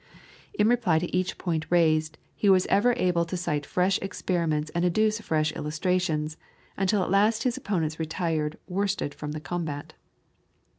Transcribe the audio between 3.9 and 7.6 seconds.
experiments and adduce fresh illustrations, until at last his